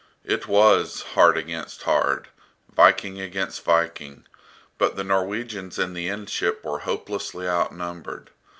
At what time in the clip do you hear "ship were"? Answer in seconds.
6.27-6.79